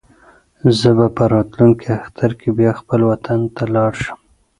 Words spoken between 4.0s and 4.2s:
شم.